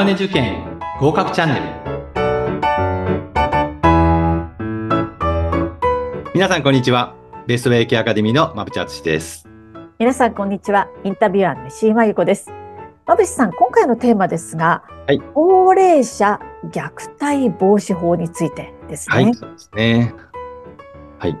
[0.00, 1.62] マネ受験合格チャンネル。
[6.32, 7.14] 皆さんこんにちは。
[7.46, 9.46] ベースウェイケアカデミーの馬淵敦です。
[9.98, 10.88] 皆さんこんにちは。
[11.04, 12.50] インタビュアーの石井真由子です。
[13.06, 16.40] 馬淵さん今回のテーマですが、はい、高齢者
[16.72, 19.16] 虐待防止法についてですね。
[19.16, 20.14] はいそうですね。
[21.18, 21.36] はい。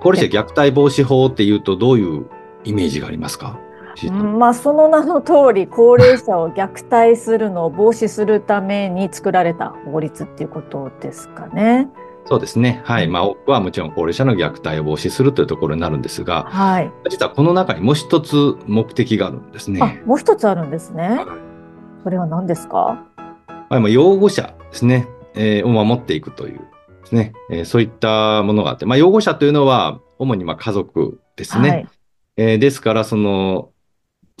[0.00, 2.26] 高齢者虐待防止法っていうとどういう
[2.64, 3.60] イメージがありますか？
[4.08, 11.88] まあ、その名の通り高齢者を虐待するのを防止するために作られた法律っていうことですかね。
[12.26, 12.80] そうですね。
[12.84, 13.08] はい。
[13.08, 16.92] まあ、多くはもちろん高齢者の虐待を防止するというところになるんですが、はい。
[17.10, 19.80] 実はこの中にもう一つ目的があるんですね。
[19.82, 21.20] あ、もう一つあるんですね。
[22.04, 23.04] それは何ですか？
[23.68, 26.62] はい、まあ、養護者ですね、えー、を守っていくというで
[27.06, 31.68] すね、えー、そういったものがあって、まあ、養護者というのは主にまあ家族ですね。
[31.68, 31.88] はい、
[32.36, 33.70] えー、ですから、その、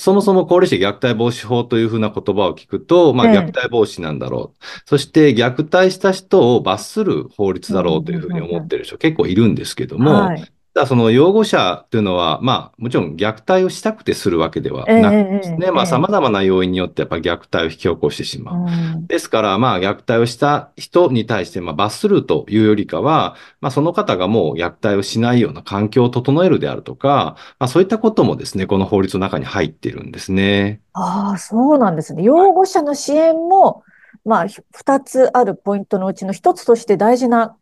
[0.00, 18.68] そもそも高齢者虐待防止法というふうな言葉を聞くと、まあ、虐待防止なんだろう、ええ、そして虐待した人を罰する法律だろうというふうに思ってる人結構いるんですけども、はいただその養護者というのは、まあ、もちろん虐待をしたくてするわけではなくてですね、えー、まあ、様々な要因によってやっぱ虐待を引き起こしてしまう。
[18.68, 30.80] うん、ですから、まあ、虐待をした人に対して、まあ、罰するというよりかは、まあ、その方がもう虐待をしないような環境を整えるであるとか、まあ、そういったこともですね、この法律の中に入っているんですね。
[30.92, 32.22] ああ、そうなんですね。
[32.22, 33.82] 養護者の支援も、
[34.24, 37.56] まあ、二つあるポイントのうちの一つとして大事な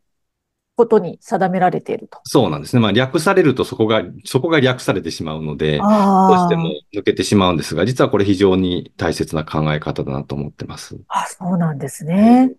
[0.78, 2.20] ことに定められていると。
[2.22, 2.80] そうなんですね。
[2.80, 5.88] まあ、略されるとそこが、そこが略されてしまうので、どう
[6.36, 10.96] しても抜けてしまうんですが、実はこれ非常に大切な考え方だなと思ってます。
[11.08, 12.52] あ、そうなんですね。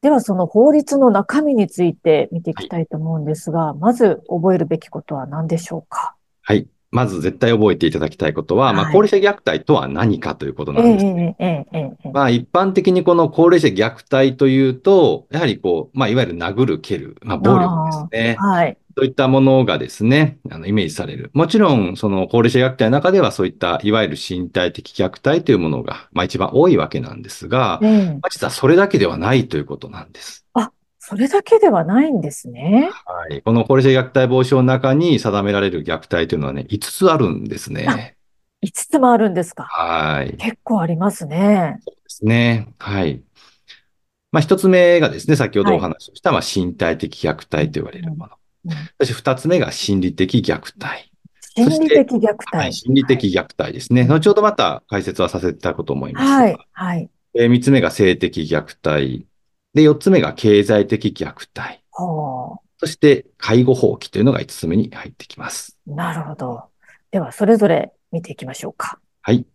[0.00, 6.16] では、その法律の中身について見ていきたいと思うんですが、はい、まず覚えるべきことは何でしょうか？
[6.40, 6.66] はい。
[6.90, 11.96] まず絶対覚えていただきたいことは、はい、まあ、高齢者虐待とは何かということなんですね。
[12.12, 18.36] まあ、一般的にこの高齢者虐待というと、やはりこう、まあ、いわゆる殴る、蹴る、まあ、暴力ですね。
[18.38, 18.76] はい。
[18.96, 21.30] そういったものがですね、あの、イメージされる。
[21.32, 27.88] もちろん、その高齢者虐待の中ではそういった、いわゆる身体的虐待というものが、まあ、一番多いわけなんですが、ま
[28.22, 30.44] あ、実はそれだけではないということなんです。
[30.54, 32.90] あ、それだけではないんですね。
[33.06, 33.40] はい。
[33.40, 38.16] この高齢者虐待防止法の中に定められる虐待というのはね、5つあるんですね。
[38.62, 39.64] 5つもあるんですか。
[39.64, 40.36] はい。
[40.36, 41.78] 結構ありますね。
[41.82, 42.68] そうですね。
[42.78, 43.22] はい。
[44.30, 48.32] まあ、1つ目がですね、先ほどお話をした、はい、まあ、身体的虐待と言われるもの。
[48.66, 51.10] うんうん、そして2つ目が心理的虐待。
[51.56, 52.56] 心理的虐待。
[52.58, 54.02] はい、心理的虐待ですね。
[54.02, 56.58] はい、後ほどまた解説はさせたいと思いますはい。
[56.72, 57.10] はい。
[57.34, 59.26] えー、3つ目が性的虐待。
[59.74, 61.82] で、4つ目が経済的虐待。
[62.78, 65.76] そして、介護放棄というのが5つ目に入ってきます。
[65.86, 66.64] なるほど。
[67.10, 68.98] では、それぞれ見ていきましょうか。
[69.22, 69.46] はい。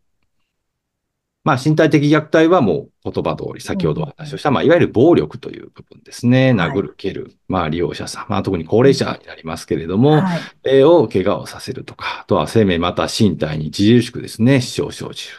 [1.45, 6.53] まあ、身体的虐待はもう言葉通り、先ほどお話をした、まあ、いわゆる暴力という部分ですね。
[6.57, 15.35] 殴る、蹴る、まあ、利用者さん、まあ、特に高齢者になりますけれども、はい、えー、を怪我をさせるとか、あとは生命また身体に著しくですね、死傷を生じる。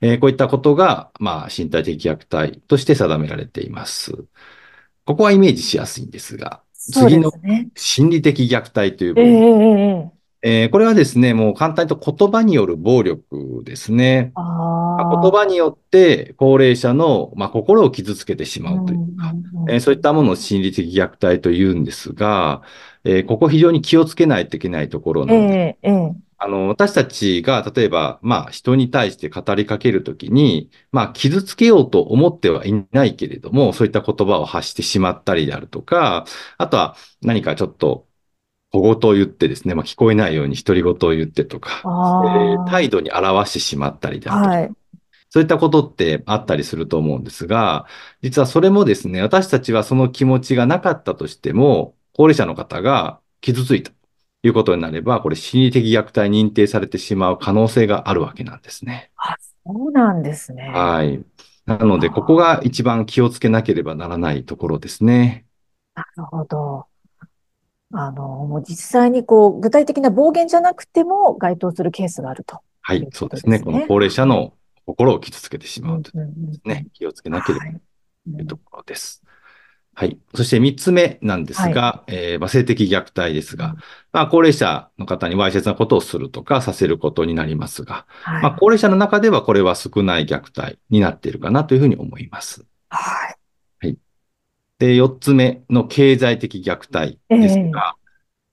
[0.00, 4.12] えー、こういったことが、まあ、身体的虐待として定められています。
[5.04, 7.32] ここはイメージしやすいんですが、次の
[7.74, 10.17] 心理的虐待という部分。
[10.42, 14.32] えーえー、これはですね、もう簡単にと言葉による暴力ですね。
[14.34, 19.32] あ言葉によって高齢者の、まあ、心を傷つけてしまうというか、
[19.68, 22.62] えー、そういったものを心理的虐待というんですが、
[23.04, 36.26] えー、ここ非常に気をつけないといけないところなので、えー、あの、私たちが例えば、まあ人に対して語りかけるときに、まあ傷つけようと思ってはいないけれども、そういった言葉を発してしまったりであるとか、
[36.56, 38.07] あとは何かちょっと
[38.70, 44.70] 小言を言ってですね、まあ、聞こえないように独り言を言ってとか、えー、態度に表してしまったりであるとか、はい、
[45.30, 47.86] そういったことってあったりすると思うんですが、
[48.22, 53.96] 実はそれもですね、私たちはその気持ちがなかったとしても、高齢者の方が傷ついたと
[54.42, 59.10] いうことになれば、これ心理的虐待認定されてしまう可能性があるわけなんですね。
[59.16, 60.70] あ、そうなんですね。
[60.70, 61.22] はい。
[61.66, 65.44] なので、ここが一番気をつけなければならないところですね。
[65.94, 66.86] なるほど。
[67.92, 73.60] あの、もう実際にこう、具体的な暴言じゃなくても該当するケースがあると、はい、そうですね。
[73.60, 74.52] この高齢者の
[74.86, 79.22] 心を傷つけてしまうというですね、気をつけなければというところです。
[79.94, 80.16] はい。
[80.32, 83.74] そして三つ目なんですが、はい、えー、まあ、性的虐待ですが、
[84.12, 92.64] まあ、高齢者の方にわいせつなことをするとかさせることになりますが、はい、まあ、高齢者の中ではこれは少ない虐待になっているかなというふうに思います。
[92.90, 93.36] はい。
[94.80, 94.88] はい。
[94.90, 97.94] で、四つ目の経済的虐待ですが、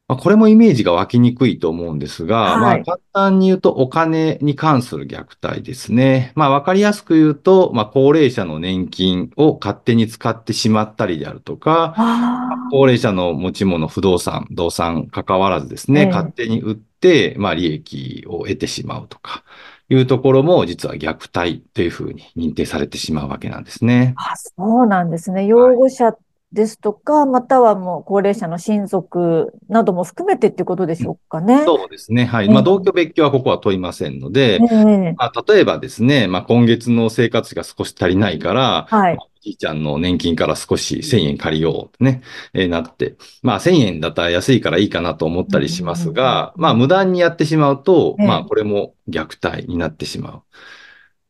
[0.07, 6.31] まあ、これもイメージが湧きにくいと思うんですが、はいまあ、簡単に言うとお金に関する虐待ですね。
[6.35, 19.43] まあ、わかりやすく言うと、まあ、高齢者の年金を勝手に使ってしまったりであるとか、あ高齢者の持ち物、不動産、動産関わらずですね、ええ勝手に売って、まあ、利益を得てしまうとか、
[19.89, 24.13] いうところも実は虐待というふうに認定されてしまうわけなんですね。
[24.17, 25.45] あ、そうなんですね。
[25.45, 26.13] 養護者
[26.55, 31.63] ですとか、またはもう高齢者の親族なども含めてっていうことでしょうかね。
[31.65, 32.25] そうですね。
[32.25, 32.45] はい。
[32.45, 39.17] ええまあ、同居別居はここは問いませんので、ええまあ、例えばですね、まあ、今月の生活費が少し足りないから、はい。
[39.17, 42.21] おじいちゃんの年金から少し1000円借りようとね、
[42.53, 50.43] えーなって、まあ1000円だったら安いからいいかなと思ったりしますが、うんまあ無断にやってしまうと、ええまあこれも虐待になってしまう。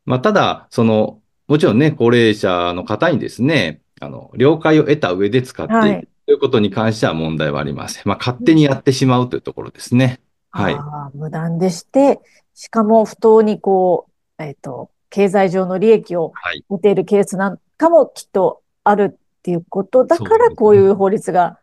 [0.05, 8.03] まあただ、その、もちろんね、高齢者の方にですね、あの、了解を得た上で使っていく、はいということに関しては問題はありません。
[8.05, 10.21] まあ勝手にやってしまうというところですね。
[10.49, 10.73] はい。
[10.73, 12.19] ああ、無断でして、
[12.55, 14.07] しかも不当にこ
[14.39, 16.65] う、えっと、経済上の利益をはい。
[16.67, 21.59] 得ているケースなんかもきっとあるっていうことだかそうですねらこういう法律が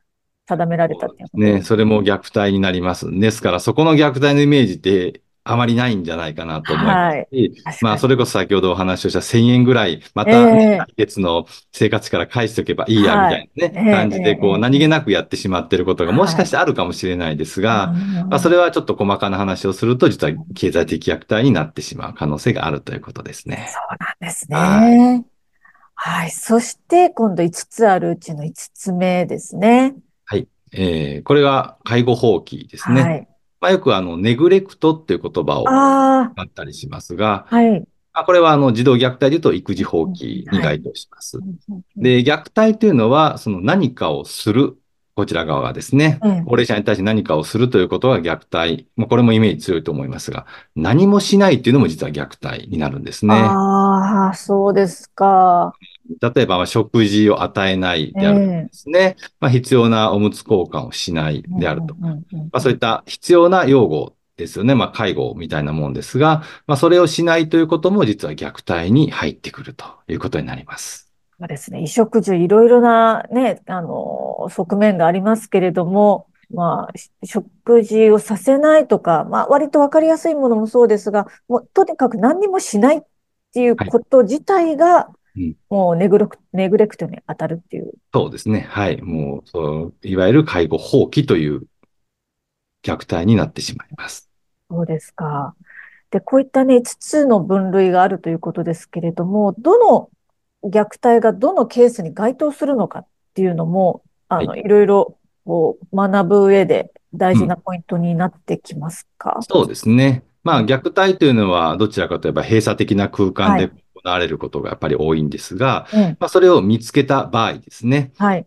[0.47, 3.11] 定められたっていうね、それも虐待になります。
[3.11, 7.29] ですから、そこの虐待のイメージってあまりないんじゃないかなと思いますはい。
[7.33, 23.69] し、確かにまあ、それこそ先ほどお話をした1000円ぐらい、また、ええね、来月の生活費から返しておけばいいや、みはいたいなね、ええ感じで、こう、ええ何気なくやってしまっていることがもしかしてあるかもしれないですが、うんまあ、それはちょっと細かな話をすると、実は経済的虐待になってしまう可能性があるということですね。
[23.69, 25.25] そうなんですはね。
[25.95, 26.31] はい。
[26.31, 29.95] そして、今度5つあるうちの5つ目ですね。
[30.25, 30.49] はい。
[30.73, 33.03] えーこれが介護放棄ですね。
[33.03, 33.29] はい。
[33.63, 37.85] まあ、よくあの、ネグレクトっていう言葉をああったりしますが、あ、はい。
[38.13, 41.39] あこれはあの児童虐待で言うと育児放棄に該当します。
[41.97, 44.77] で、で、虐待というのは、その何かをする、
[45.15, 48.89] こちら側がですね、うん高齢者に対して何かをするということが虐待。
[48.97, 50.45] もうこれもイメージ強いと思いますが、
[50.75, 53.33] 何もしないというのも実は虐待になるんですね。
[53.33, 55.73] ああ、そうですか。
[56.21, 62.19] 例えば、まあ食事を与えないであるとかですね、まあ、必要なおむつ交換をしないであるとか、ま
[62.53, 64.75] あ、そういった必要な用語ですよね。
[64.75, 71.13] まあ、介護みたいなもんですが、まあ、それをしないということも実は虐待に入ってくるということになります。
[71.39, 71.79] そうですね。
[71.79, 83.01] 衣食住、いろいろなね、あの、側面がありますけれども、まあ、し食事をさせないとか、まあ、割とわかりやすいものもそうですが、もう、とにかく何にもしないっ
[83.55, 87.93] ていうこと自体がうん、もうネグレク、ネグレクトに当たるっていう。
[88.13, 88.67] そうですね。
[88.69, 89.01] はい。
[89.01, 91.63] もう、そう、いわゆる介護放棄という
[92.83, 94.29] 虐待になってしまいます。
[94.71, 95.55] そうですか。
[96.11, 100.11] で、こういったね、5つの分類があるということですけれども、どの
[100.65, 110.25] 虐待がどのケースに該当するのかっていうのも、あの、、はいろいろこう学ぶ上で大事なポイントになってきますか、そうですね。
[110.45, 113.73] まあ、虐待というのは、どちらかといえば閉鎖的な空間ではい
[114.03, 116.01] 行われることがやっぱり多いんですが、うん。
[116.01, 118.13] まあ、それを見つけた場合ですね。
[118.19, 118.47] はい。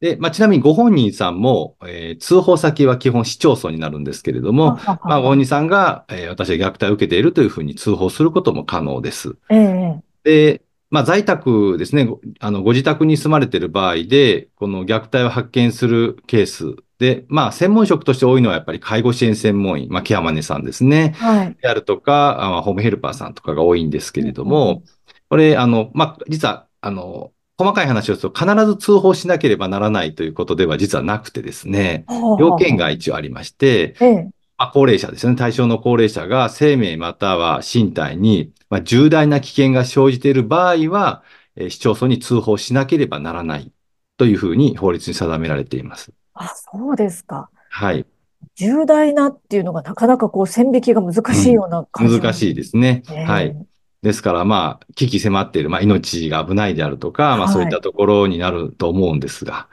[0.00, 9.36] で、まあ、ちなみにご本人さんも、えー通報先は基本市町村になるんですけれども、ははまあ、ご本人さんが、えー私は虐待を受けているというふうに通報することも可能です。
[9.50, 21.14] ええで、まあ、在宅ですね、ごあの、ご自宅に住まれている場合で、この虐待を発見するケースで、まあ、専門職として多いのはやっぱり介護支援専門員、まあ、ケアマネさんですね。
[21.18, 21.56] はい。
[21.60, 24.82] であるとか、あまあホームヘルパーさんとかが多いんですけれども、
[25.28, 32.04] これ、あの、まあ、実は、あの、細かい話をすると必ず通報しなければならないということでは実はなくてですね、
[32.38, 34.30] 要件が一応ありまして、ええ。
[34.56, 35.36] まあ、高齢者ですよね。
[35.36, 41.22] 対象の高齢者が生命または身体に、まあ、重大な危険が生じている場合は、
[41.56, 43.72] えー市町村に通報しなければならない
[44.16, 46.12] というふうに法律に定められています。
[46.34, 47.50] あ、そうですか。
[47.70, 48.06] はい。
[48.56, 52.20] 重大なっていうのがなかなかこう線引きが難しいような感じ。
[52.20, 53.02] 難しいですね。
[53.10, 53.56] ええはい。
[54.02, 59.68] ですから、まあ、危機迫っている、まあ、命が危ないであるとか、まあ、はいそういったところになると思うんですが、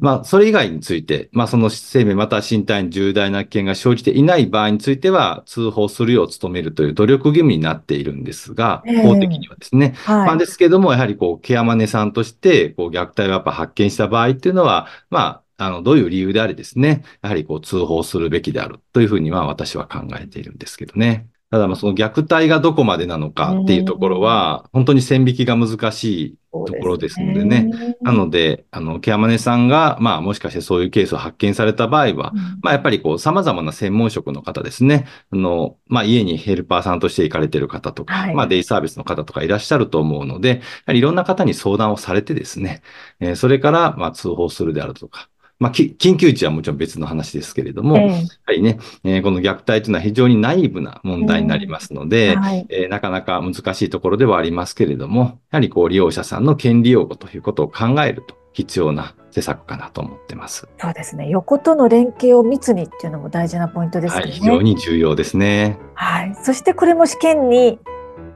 [0.00, 9.94] まあ、それ以外について、まあ、その生命または身体に重大な危険が生じていない場合については、通報するよう努めるという努力義務になっているんですがええ、法的にはですね。
[10.06, 10.38] まあ、はい。
[10.38, 21.28] ですけども、やはりこう、ケアマネさんとして、こう、虐待をやっぱ発見した場合っていうのは、まあ、あの、どういう理由であれですね、やはりこう、通報するべきであるというふうには私は考えているんですけどね。
[21.50, 27.62] ただ、まあ、その虐待がどこまでなのかっていうところは、本当に線引きが難しいところですのでね。
[27.64, 32.32] ねなので、あの、ケアマネさんが、まあ、もしかしてそういうケースを発見された場合は、
[32.62, 35.06] まあ、やっぱりこう、様々な専門職の方ですね。
[35.30, 42.82] あの、まあ、家にヘルパーさんとして行かれている方とか、はいまあ、デイサービスの方とかいらっしゃると思うので、やはりいろんな方に相談をされてですね、
[43.20, 60.68] えーそれから、まあ、通報するであるとか、まあ、緊急値はもちろん別の話ですけれども、えー、やはりね、えー、この虐待というのは非常にナイーブな問題になりますので、はい、えー、なかなか難しいところではありますけれども、やはりこう利用者さんの権利擁護ということを考えると必要な施策かなと思ってます。
[60.78, 61.28] そうですね。
[61.28, 64.22] 横との連携を密にっていうのも大事なポイントですね。
[64.22, 65.78] はい、非常に重要ですね。
[65.94, 66.34] はい。
[66.42, 67.78] そしてこれも試験に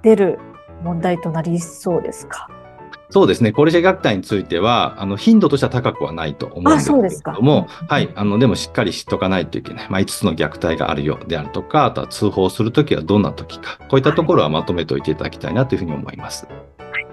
[0.02, 0.38] 出る
[0.84, 2.48] 問題となりそうですか？
[3.10, 3.52] そうですね。
[3.52, 8.08] 高齢者虐待については、あの、頻度としては高くはないと思うんですけれども、はい。
[8.14, 9.86] あの、でもしっかり知っとかないといけない。
[9.90, 16.46] まあ、5つの虐待があるよであるとか、あとは通報するときはどんなときか、こういったところはまとめておいていただきたいなというふうに思います。
[16.78, 17.06] はい。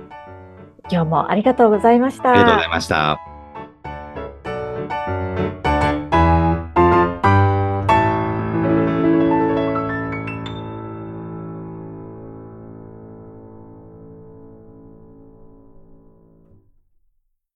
[0.91, 2.29] 今日もありがとうございました。
[2.29, 3.36] ありがとうございました。